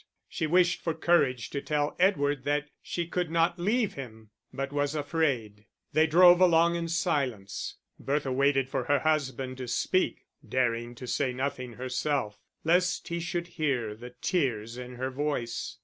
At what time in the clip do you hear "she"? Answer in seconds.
0.27-0.47, 2.81-3.05